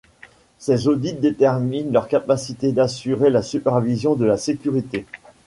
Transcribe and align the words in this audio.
Ces 0.57 0.87
audits 0.87 1.13
déterminent 1.13 1.93
leur 1.93 2.07
capacité 2.07 2.71
d'assurer 2.71 3.29
la 3.29 3.43
supervision 3.43 4.15
de 4.15 4.25
la 4.25 4.35
sécurité. 4.37 5.05